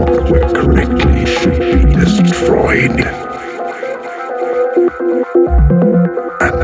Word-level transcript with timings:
where 0.00 0.48
correctly 0.50 1.26
should 1.26 1.58
be 1.58 1.84
destroyed. 1.94 3.00
And 6.40 6.62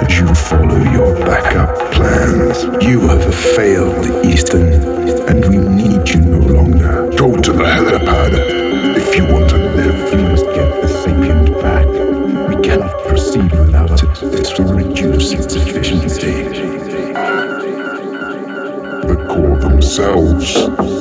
if 0.00 0.18
you 0.18 0.34
follow 0.34 0.78
your 0.92 1.14
backup 1.26 1.92
plans, 1.92 2.64
you 2.84 3.00
have 3.00 3.34
failed 3.34 4.06
Eastern, 4.24 4.72
and 5.28 5.44
we 5.48 5.58
need 5.58 6.08
you 6.08 6.20
no 6.20 6.38
longer. 6.38 7.10
Go 7.16 7.36
to 7.36 7.52
the 7.52 7.64
helipad. 7.64 8.32
If 8.96 9.16
you 9.16 9.24
want 9.32 9.50
to 9.50 9.58
live, 9.58 10.12
you 10.12 10.22
must 10.28 10.46
get 10.46 10.80
the 10.80 10.88
sapient 10.88 11.60
back. 11.60 11.86
We 12.48 12.62
cannot 12.62 12.94
proceed 13.06 13.52
without 13.52 14.02
it. 14.02 14.14
This 14.32 14.58
will 14.58 14.72
reduce 14.72 15.32
its 15.32 15.54
efficiency. 15.54 16.44
The 19.06 19.16
core 19.28 19.58
themselves 19.58 20.99